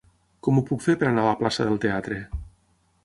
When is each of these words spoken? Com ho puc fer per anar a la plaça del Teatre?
Com 0.47 0.61
ho 0.61 0.63
puc 0.69 0.81
fer 0.85 0.95
per 1.03 1.07
anar 1.09 1.25
a 1.25 1.29
la 1.33 1.37
plaça 1.43 1.67
del 1.69 1.77
Teatre? 1.85 2.19